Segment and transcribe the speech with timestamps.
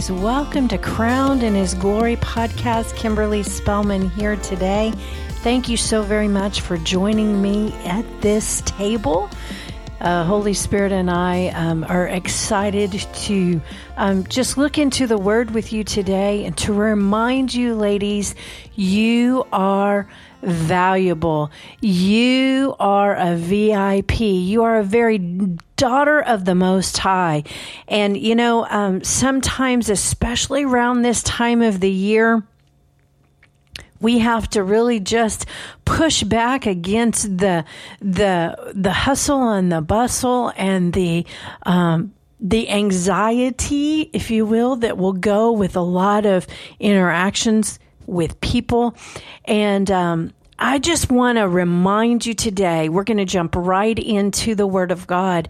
[0.00, 0.22] ladies.
[0.22, 2.96] Welcome to Crowned in His Glory podcast.
[2.96, 4.92] Kimberly Spellman here today.
[5.42, 9.28] Thank you so very much for joining me at this table.
[10.00, 13.60] Uh, Holy Spirit and I um, are excited to
[13.98, 18.34] um, just look into the Word with you today and to remind you, ladies,
[18.74, 20.08] you are
[20.42, 21.50] valuable.
[21.80, 24.20] You are a VIP.
[24.20, 25.18] You are a very
[25.76, 27.44] daughter of the Most High.
[27.86, 32.42] And, you know, um, sometimes, especially around this time of the year,
[34.00, 35.46] we have to really just
[35.84, 37.64] push back against the
[38.00, 41.26] the the hustle and the bustle and the
[41.64, 46.46] um, the anxiety, if you will, that will go with a lot of
[46.78, 48.94] interactions with people.
[49.44, 54.54] And um, I just want to remind you today, we're going to jump right into
[54.54, 55.48] the Word of God.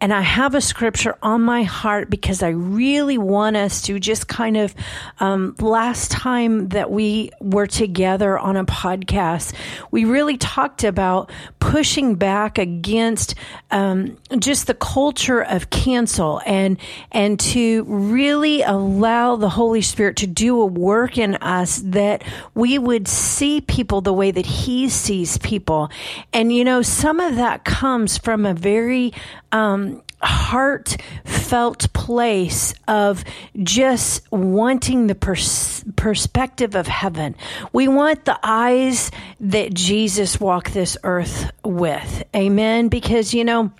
[0.00, 4.28] And I have a scripture on my heart because I really want us to just
[4.28, 4.74] kind of,
[5.18, 9.54] um, last time that we were together on a podcast,
[9.90, 13.34] we really talked about pushing back against
[13.70, 16.78] um, just the culture of cancel and
[17.12, 22.78] and to really allow the Holy Spirit to do a work in us that we
[22.78, 25.90] would see people the way that He sees people.
[26.32, 29.12] And you know, some of that comes from a very
[29.52, 29.89] um,
[30.22, 33.24] heartfelt place of
[33.62, 37.34] just wanting the pers- perspective of heaven.
[37.72, 42.22] We want the eyes that Jesus walked this earth with.
[42.34, 42.88] Amen.
[42.88, 43.72] Because, you know,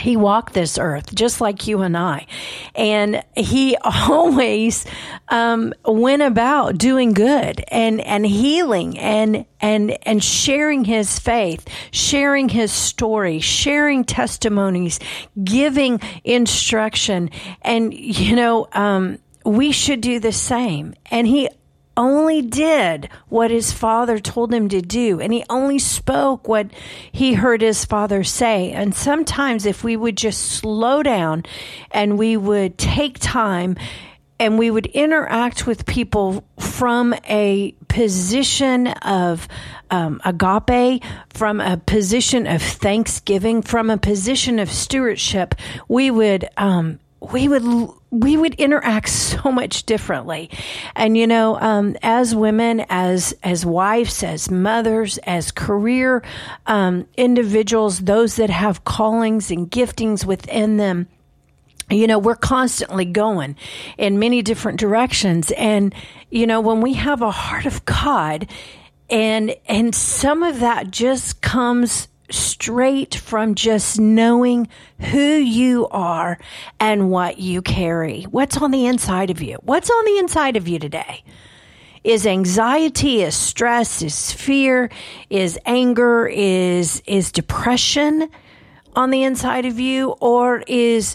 [0.00, 2.26] he walked this earth just like you and I.
[2.74, 4.86] And he always
[5.28, 12.48] um, went about doing good and, and healing and, and, and sharing his faith, sharing
[12.48, 14.98] his story, sharing testimonies,
[15.42, 17.30] giving instruction.
[17.62, 20.94] And, you know, um, we should do the same.
[21.10, 21.48] And he
[22.00, 26.70] only did what his father told him to do, and he only spoke what
[27.12, 28.72] he heard his father say.
[28.72, 31.44] And sometimes, if we would just slow down
[31.90, 33.76] and we would take time
[34.38, 39.46] and we would interact with people from a position of
[39.90, 45.54] um, agape, from a position of thanksgiving, from a position of stewardship,
[45.88, 47.64] we would um, we would
[48.10, 50.50] we would interact so much differently.
[50.94, 56.22] And you know um, as women as as wives as mothers as career
[56.66, 61.08] um, individuals those that have callings and giftings within them
[61.90, 63.56] you know we're constantly going
[63.98, 65.50] in many different directions.
[65.52, 65.94] And
[66.30, 68.48] you know when we have a heart of god
[69.08, 74.68] and and some of that just comes straight from just knowing
[74.98, 76.38] who you are
[76.78, 78.22] and what you carry.
[78.24, 79.58] What's on the inside of you?
[79.62, 81.22] What's on the inside of you today?
[82.02, 84.90] Is anxiety, is stress, is fear,
[85.28, 88.30] is anger, is is depression
[88.96, 91.14] on the inside of you or is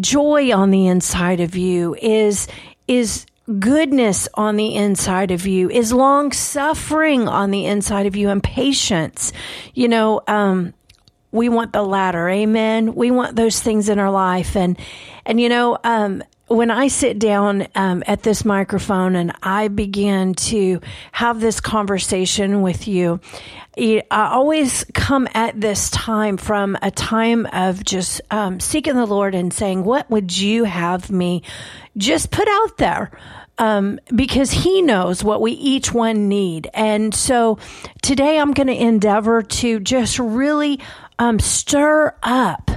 [0.00, 1.94] joy on the inside of you?
[2.00, 2.48] Is
[2.88, 3.26] is
[3.58, 8.42] goodness on the inside of you, is long suffering on the inside of you, and
[8.42, 9.32] patience.
[9.74, 10.74] You know, um,
[11.32, 12.28] we want the latter.
[12.28, 12.94] Amen.
[12.94, 14.56] We want those things in our life.
[14.56, 14.78] And,
[15.24, 16.22] and, you know, um,
[16.54, 20.80] when I sit down um, at this microphone and I begin to
[21.12, 23.20] have this conversation with you,
[23.76, 29.34] I always come at this time from a time of just um, seeking the Lord
[29.34, 31.42] and saying, What would you have me
[31.96, 33.10] just put out there?
[33.58, 36.68] um, because He knows what we each one need.
[36.74, 37.58] And so
[38.02, 40.80] today I'm going to endeavor to just really
[41.18, 42.70] um, stir up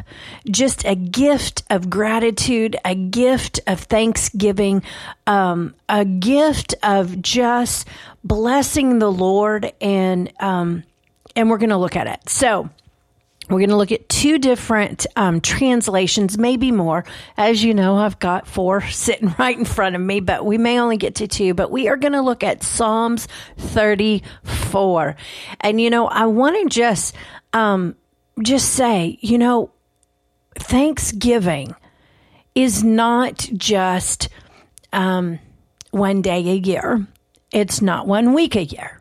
[0.49, 4.83] just a gift of gratitude, a gift of thanksgiving,
[5.27, 7.87] um, a gift of just
[8.23, 10.83] blessing the Lord, and um,
[11.35, 12.29] and we're going to look at it.
[12.29, 12.69] So
[13.49, 17.05] we're going to look at two different um, translations, maybe more.
[17.37, 20.79] As you know, I've got four sitting right in front of me, but we may
[20.79, 21.53] only get to two.
[21.53, 23.27] But we are going to look at Psalms
[23.57, 25.15] 34.
[25.61, 27.15] And, you know, I want to just,
[27.53, 27.95] um,
[28.41, 29.71] just say, you know,
[30.55, 31.75] Thanksgiving
[32.53, 34.29] is not just
[34.93, 35.39] um,
[35.91, 37.05] one day a year,
[37.51, 38.99] it's not one week a year,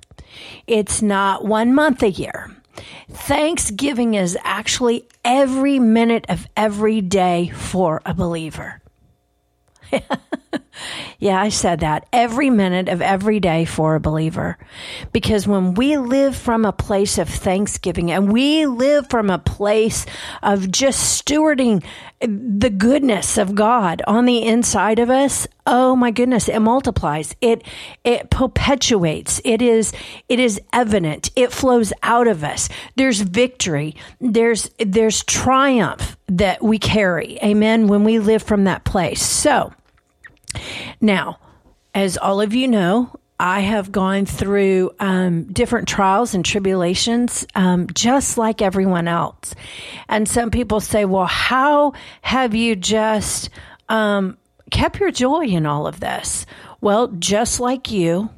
[0.67, 2.51] it's not one month a year.
[3.11, 8.81] Thanksgiving is actually every minute of every day for a believer.
[11.19, 14.59] Yeah, I said that every minute of every day for a believer.
[15.13, 20.07] Because when we live from a place of thanksgiving and we live from a place
[20.43, 21.85] of just stewarding
[22.21, 27.35] the goodness of God on the inside of us, oh my goodness, it multiplies.
[27.41, 27.63] It
[28.03, 29.41] it perpetuates.
[29.45, 29.93] It is
[30.29, 31.31] it is evident.
[31.37, 32.69] It flows out of us.
[32.97, 33.97] There's victory.
[34.21, 37.39] There's there's triumph that we carry.
[37.43, 37.87] Amen.
[37.87, 39.23] When we live from that place.
[39.23, 39.73] So
[41.05, 41.39] now,
[41.95, 47.89] as all of you know, I have gone through um, different trials and tribulations, um,
[47.93, 49.55] just like everyone else.
[50.09, 51.93] And some people say, well, how
[52.23, 53.51] have you just
[53.89, 54.39] um,
[54.71, 56.47] kept your joy in all of this?
[56.81, 58.31] Well, just like you,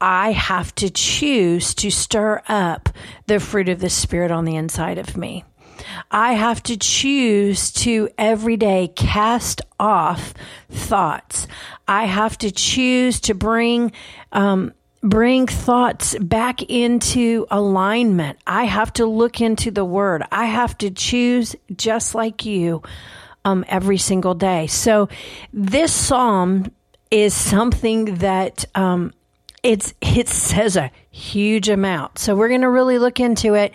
[0.00, 2.88] I have to choose to stir up
[3.26, 5.44] the fruit of the Spirit on the inside of me.
[6.10, 10.34] I have to choose to every day cast off
[10.70, 11.46] thoughts.
[11.88, 13.92] I have to choose to bring,
[14.32, 18.38] um, bring thoughts back into alignment.
[18.46, 20.22] I have to look into the word.
[20.30, 22.82] I have to choose just like you,
[23.44, 24.66] um, every single day.
[24.68, 25.08] So
[25.52, 26.70] this psalm
[27.10, 29.12] is something that, um,
[29.62, 32.18] it's it says a huge amount.
[32.18, 33.72] So we're going to really look into it,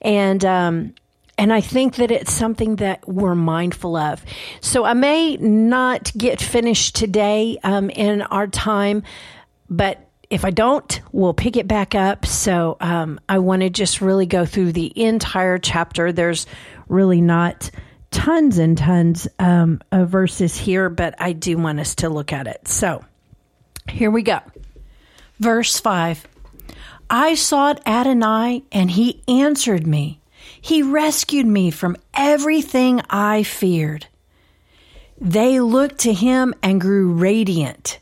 [0.00, 0.94] and um,
[1.36, 4.24] and I think that it's something that we're mindful of.
[4.60, 9.02] So I may not get finished today um, in our time,
[9.68, 9.98] but
[10.30, 12.26] if I don't, we'll pick it back up.
[12.26, 16.12] So um, I want to just really go through the entire chapter.
[16.12, 16.46] There's
[16.88, 17.70] really not
[18.10, 22.46] tons and tons um, of verses here, but I do want us to look at
[22.46, 22.68] it.
[22.68, 23.04] So
[23.88, 24.40] here we go.
[25.40, 26.26] Verse 5
[27.10, 30.20] I sought Adonai, and he answered me.
[30.64, 34.06] He rescued me from everything I feared.
[35.20, 37.98] They looked to him and grew radiant.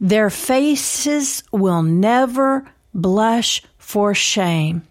[0.00, 4.82] Their faces will never blush for shame.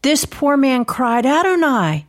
[0.00, 2.06] This poor man cried, Adonai,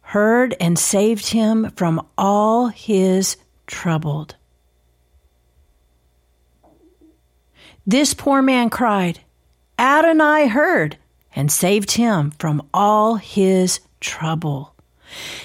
[0.00, 3.36] heard and saved him from all his
[3.68, 4.34] troubled.
[7.86, 9.20] This poor man cried,
[9.78, 10.96] Adonai heard
[11.34, 14.74] and saved him from all his trouble.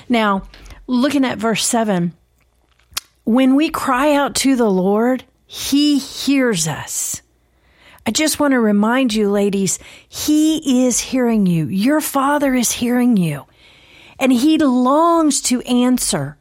[0.08, 0.44] Now,
[0.88, 2.14] looking at verse 7,
[3.24, 7.22] when we cry out to the Lord, he hears us.
[8.06, 9.78] I just want to remind you, ladies,
[10.08, 11.68] he is hearing you.
[11.68, 13.46] Your father is hearing you.
[14.20, 16.38] And he longs to answer.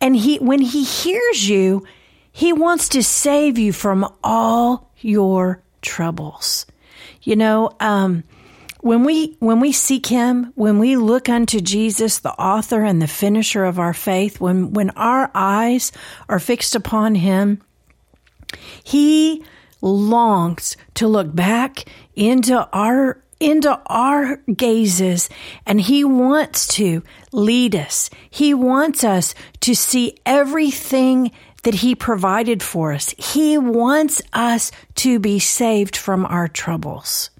[0.00, 1.84] And he, when he hears you,
[2.32, 6.66] he wants to save you from all your troubles.
[7.22, 8.24] You know, um,
[8.80, 13.06] when we when we seek him when we look unto jesus the author and the
[13.06, 15.92] finisher of our faith when when our eyes
[16.28, 17.60] are fixed upon him
[18.82, 19.44] he
[19.80, 21.84] longs to look back
[22.14, 25.30] into our into our gazes
[25.64, 28.10] and he wants to lead us.
[28.28, 31.30] He wants us to see everything
[31.62, 33.14] that he provided for us.
[33.16, 37.30] He wants us to be saved from our troubles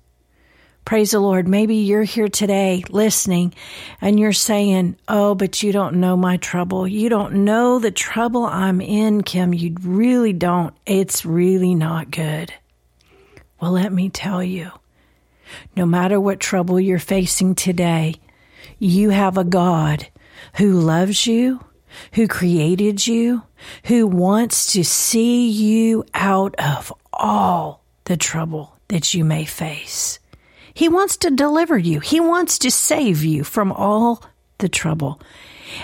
[0.84, 1.46] Praise the Lord.
[1.46, 3.54] Maybe you're here today listening
[4.00, 6.88] and you're saying, Oh, but you don't know my trouble.
[6.88, 9.54] You don't know the trouble I'm in, Kim.
[9.54, 10.74] You really don't.
[10.86, 12.52] It's really not good.
[13.60, 14.72] Well, let me tell you
[15.76, 18.14] no matter what trouble you're facing today,
[18.78, 20.08] you have a God
[20.56, 21.60] who loves you,
[22.14, 23.42] who created you,
[23.84, 30.18] who wants to see you out of all the trouble that you may face.
[30.80, 32.00] He wants to deliver you.
[32.00, 34.25] He wants to save you from all
[34.56, 35.20] the trouble.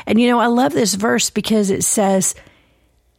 [0.06, 2.34] And you know, I love this verse because it says,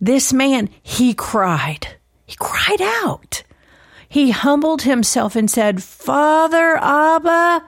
[0.02, 1.90] This man, he cried.
[2.26, 3.44] He cried out.
[4.10, 7.64] He humbled himself and said, Father, Abba,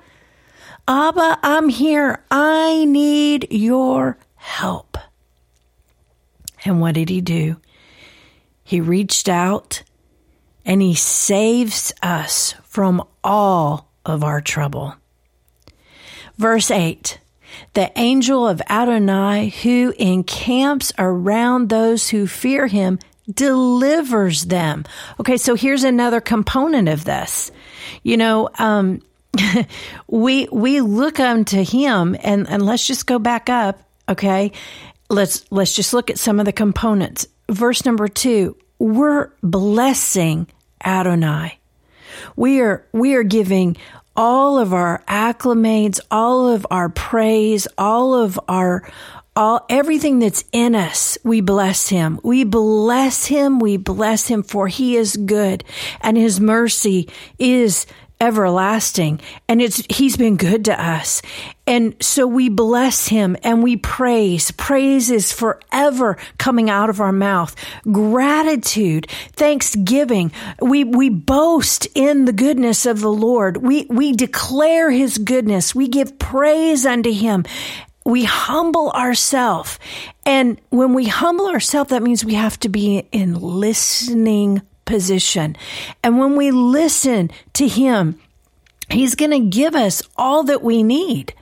[0.87, 2.23] Abba, I'm here.
[2.31, 4.97] I need your help.
[6.65, 7.57] And what did he do?
[8.63, 9.83] He reached out
[10.65, 14.95] and he saves us from all of our trouble.
[16.37, 17.19] Verse 8
[17.73, 22.99] The angel of Adonai who encamps around those who fear him
[23.31, 24.85] delivers them.
[25.19, 27.51] Okay, so here's another component of this.
[28.03, 29.01] You know, um,
[30.07, 34.51] we we look unto him and, and let's just go back up, okay?
[35.09, 37.27] Let's let's just look at some of the components.
[37.49, 40.47] Verse number two, we're blessing
[40.83, 41.58] Adonai.
[42.35, 43.77] We are we are giving
[44.15, 48.91] all of our acclimates, all of our praise, all of our
[49.35, 52.19] all everything that's in us, we bless him.
[52.23, 53.59] We bless him.
[53.59, 55.63] We bless him for he is good
[56.01, 57.85] and his mercy is
[58.21, 61.21] everlasting and it's he's been good to us.
[61.65, 64.51] And so we bless him and we praise.
[64.51, 67.55] Praise is forever coming out of our mouth.
[67.91, 70.31] Gratitude thanksgiving.
[70.61, 73.57] We we boast in the goodness of the lord.
[73.57, 75.73] We we declare his goodness.
[75.73, 77.45] We give praise unto him.
[78.05, 79.77] We humble ourselves
[80.25, 85.55] and when we humble ourselves that means we have to be in listening position.
[86.03, 88.19] And when we listen to Him,
[88.91, 91.33] He's going to give us all that we need.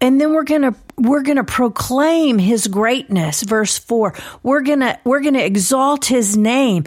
[0.00, 3.42] And then we're going to we're going to proclaim his greatness.
[3.42, 6.84] Verse 4 we're going to we're going to exalt his name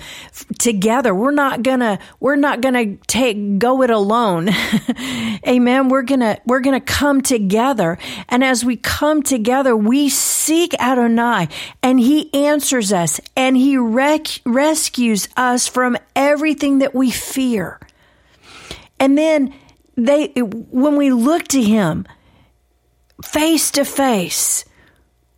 [0.59, 1.13] together.
[1.13, 4.49] We're not going to we're not going to take go it alone.
[5.47, 5.89] Amen.
[5.89, 7.97] We're going to we're going to come together.
[8.29, 11.49] And as we come together we seek Adonai
[11.81, 17.79] and he answers us and he rec- rescues us from everything that we fear.
[18.99, 19.53] And then
[19.95, 22.05] they when we look to him
[23.23, 24.65] face to face,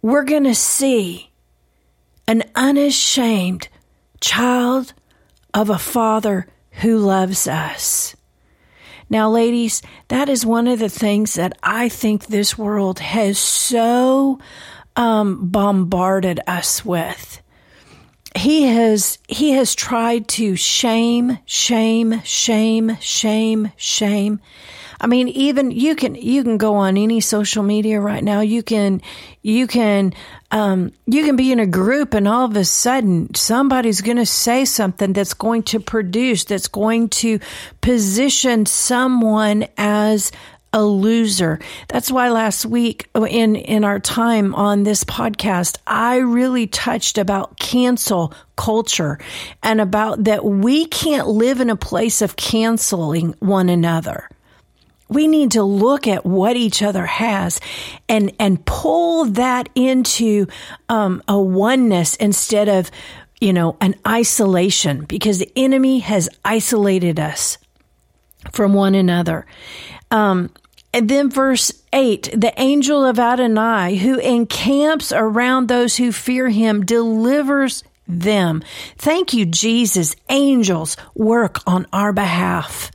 [0.02, 1.32] we're going to see
[2.28, 3.68] an unashamed
[4.20, 4.94] child
[5.54, 8.16] of a father who loves us.
[9.10, 14.40] Now, ladies, that is one of the things that I think this world has so
[14.96, 17.42] um, bombarded us with.
[18.38, 24.40] He has he has tried to shame, shame, shame, shame, shame.
[25.00, 28.42] I mean, even you can you can go on any social media right now.
[28.42, 29.02] You can
[29.42, 30.14] you can
[30.50, 34.26] um, you can be in a group, and all of a sudden somebody's going to
[34.26, 37.40] say something that's going to produce that's going to
[37.82, 40.32] position someone as
[40.74, 41.60] a loser.
[41.88, 47.58] That's why last week in in our time on this podcast, I really touched about
[47.58, 49.20] cancel culture
[49.64, 54.30] and about that we can't live in a place of canceling one another
[55.10, 57.60] we need to look at what each other has
[58.10, 60.48] and and pull that into
[60.90, 62.92] um, a oneness instead of
[63.40, 67.58] you know an isolation because the enemy has isolated us
[68.52, 69.46] from one another
[70.12, 70.50] um,
[70.94, 76.86] and then verse 8 the angel of adonai who encamps around those who fear him
[76.86, 78.64] delivers them.
[78.98, 80.16] Thank you jesus.
[80.30, 82.92] Angels work on our behalf.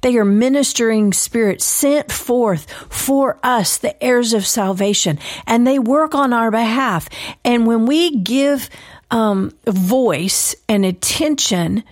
[0.00, 6.14] They are ministering spirits sent forth for us, the heirs of salvation, and they work
[6.14, 7.08] on our behalf.
[7.44, 8.70] And when we give
[9.10, 11.84] um, voice and attention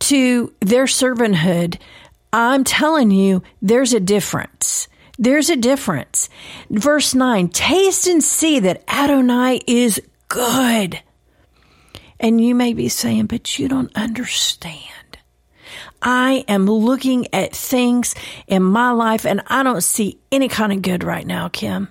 [0.00, 1.78] to their servanthood,
[2.36, 4.88] I'm telling you, there's a difference.
[5.18, 6.28] There's a difference.
[6.68, 11.00] Verse 9 Taste and see that Adonai is good.
[12.18, 14.80] And you may be saying, but you don't understand.
[16.02, 18.16] I am looking at things
[18.48, 21.88] in my life and I don't see any kind of good right now, Kim.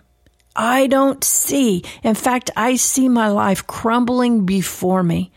[0.55, 1.83] I don't see.
[2.03, 5.31] In fact, I see my life crumbling before me.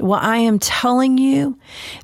[0.00, 1.58] Well, I am telling you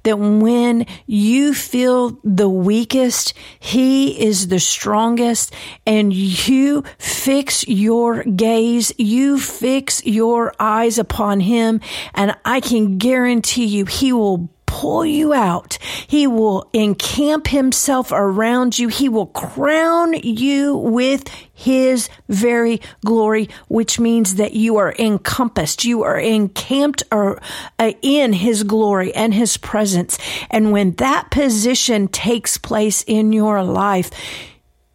[0.04, 5.52] that when you feel the weakest, He is the strongest,
[5.86, 11.80] and you fix your gaze, you fix your eyes upon Him,
[12.14, 15.78] and I can guarantee you He will pull you out.
[16.06, 18.86] He will encamp himself around you.
[18.86, 25.84] He will crown you with his very glory, which means that you are encompassed.
[25.84, 27.40] You are encamped or,
[27.80, 30.16] uh, in his glory and his presence.
[30.50, 34.10] And when that position takes place in your life,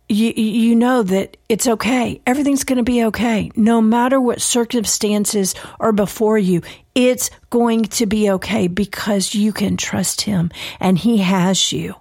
[0.07, 2.21] you, you know that it's okay.
[2.27, 3.51] Everything's going to be okay.
[3.55, 6.61] No matter what circumstances are before you,
[6.93, 11.95] it's going to be okay because you can trust him and he has you.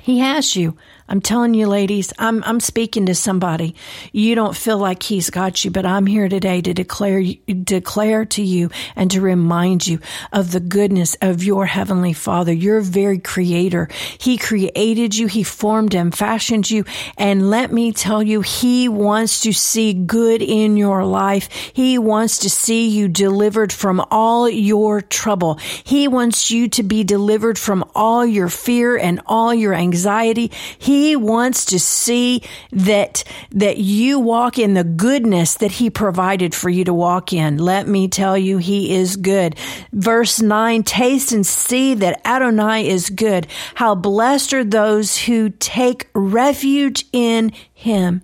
[0.00, 0.76] He has you.
[1.12, 3.74] I'm telling you, ladies, I'm, I'm speaking to somebody.
[4.12, 8.42] You don't feel like he's got you, but I'm here today to declare, declare to
[8.42, 9.98] you and to remind you
[10.32, 13.90] of the goodness of your heavenly father, your very creator.
[14.16, 15.26] He created you.
[15.26, 16.86] He formed and fashioned you.
[17.18, 21.52] And let me tell you, he wants to see good in your life.
[21.74, 25.56] He wants to see you delivered from all your trouble.
[25.84, 30.50] He wants you to be delivered from all your fear and all your anxiety.
[30.78, 36.54] He He wants to see that, that you walk in the goodness that He provided
[36.54, 37.58] for you to walk in.
[37.58, 39.56] Let me tell you, He is good.
[39.92, 43.48] Verse 9, taste and see that Adonai is good.
[43.74, 48.22] How blessed are those who take refuge in Him.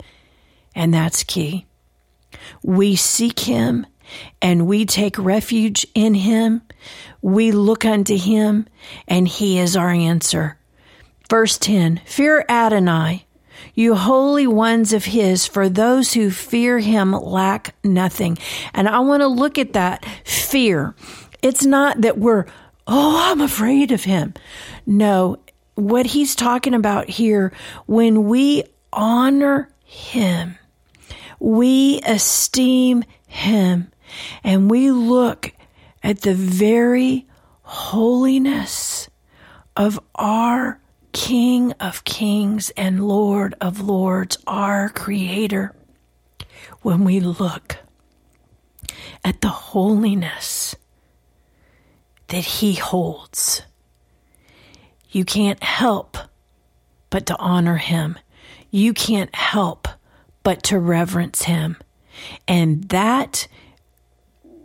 [0.72, 1.66] And that's key.
[2.62, 3.88] We seek Him
[4.40, 6.62] and we take refuge in Him.
[7.22, 8.68] We look unto Him
[9.08, 10.58] and He is our answer.
[11.28, 13.26] Verse 10 Fear Adonai,
[13.74, 18.38] you holy ones of His, for those who fear Him lack nothing.
[18.72, 20.94] And I want to look at that fear.
[21.42, 22.46] It's not that we're,
[22.86, 24.34] oh, I'm afraid of Him.
[24.86, 25.36] No,
[25.74, 27.52] what He's talking about here,
[27.86, 30.58] when we honor Him,
[31.38, 33.92] we esteem Him,
[34.42, 35.52] and we look
[36.02, 37.26] at the very
[37.62, 39.10] holiness
[39.76, 40.80] of our
[41.18, 45.74] King of Kings and Lord of Lords, our Creator,
[46.82, 47.76] when we look
[49.24, 50.76] at the holiness
[52.28, 53.62] that He holds,
[55.10, 56.16] you can't help
[57.10, 58.16] but to honor Him.
[58.70, 59.88] You can't help
[60.44, 61.78] but to reverence Him.
[62.46, 63.48] And that,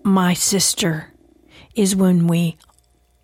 [0.04, 1.12] my sister,
[1.74, 2.58] is when we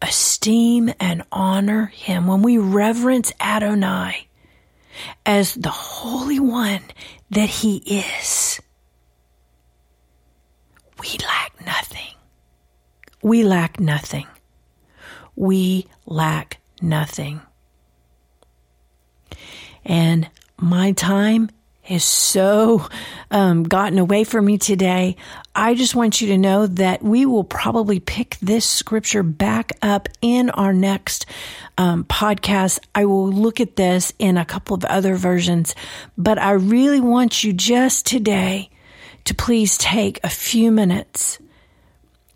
[0.02, 4.28] esteem and honor him, when we reverence Adonai
[5.26, 6.82] as the Holy One
[7.30, 8.60] that he is,
[11.00, 12.16] we lack nothing.
[13.22, 14.28] We lack nothing.
[15.36, 17.42] We lack nothing.
[19.86, 21.50] And my time
[21.90, 22.88] is so
[23.32, 25.16] um, gotten away from me today.
[25.56, 30.08] I just want you to know that we will probably pick this scripture back up
[30.22, 31.26] in our next
[31.78, 32.80] um, podcast.
[32.94, 35.76] I will look at this in a couple of other versions,
[36.18, 38.70] but I really want you just today
[39.26, 41.40] to please take a few minutes,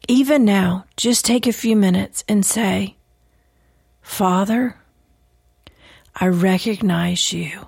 [0.07, 2.97] even now, just take a few minutes and say,
[4.01, 4.77] Father,
[6.15, 7.67] I recognize you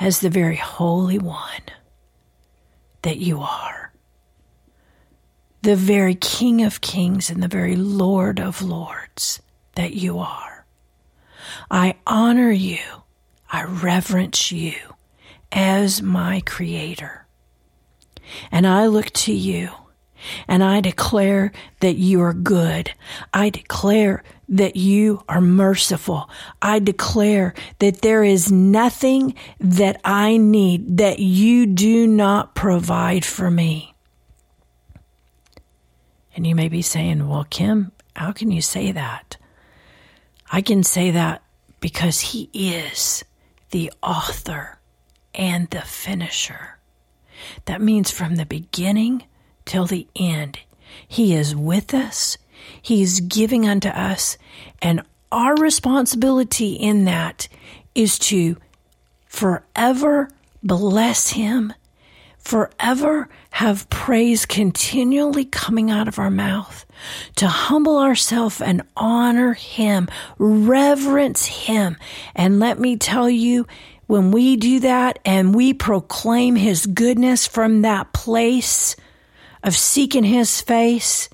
[0.00, 1.62] as the very Holy One
[3.02, 3.92] that you are,
[5.62, 9.42] the very King of Kings and the very Lord of Lords
[9.74, 10.66] that you are.
[11.70, 12.78] I honor you,
[13.50, 14.74] I reverence you
[15.50, 17.26] as my Creator.
[18.52, 19.70] And I look to you
[20.46, 22.92] and I declare that you are good.
[23.32, 26.28] I declare that you are merciful.
[26.62, 33.50] I declare that there is nothing that I need that you do not provide for
[33.50, 33.94] me.
[36.34, 39.36] And you may be saying, well, Kim, how can you say that?
[40.50, 41.42] I can say that
[41.80, 43.24] because He is
[43.70, 44.78] the author
[45.34, 46.78] and the finisher.
[47.66, 49.24] That means from the beginning
[49.68, 50.58] till the end.
[51.06, 52.36] He is with us.
[52.82, 54.36] He's giving unto us.
[54.82, 57.48] And our responsibility in that
[57.94, 58.56] is to
[59.26, 60.30] forever
[60.62, 61.72] bless Him,
[62.38, 66.86] forever have praise continually coming out of our mouth,
[67.36, 71.96] to humble ourselves and honor Him, reverence Him.
[72.34, 73.66] And let me tell you,
[74.06, 78.96] when we do that and we proclaim His goodness from that place,
[79.62, 81.28] of seeking His face,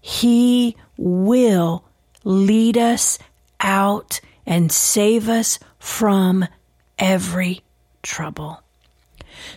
[0.00, 1.84] He will
[2.24, 3.18] lead us
[3.60, 6.46] out and save us from
[6.98, 7.62] every
[8.02, 8.62] trouble.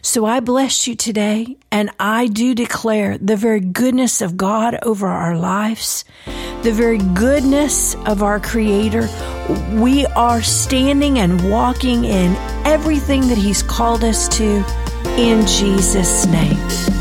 [0.01, 5.07] So I bless you today, and I do declare the very goodness of God over
[5.07, 6.05] our lives,
[6.61, 9.09] the very goodness of our Creator.
[9.73, 12.35] We are standing and walking in
[12.65, 14.63] everything that He's called us to
[15.17, 16.92] in Jesus' name.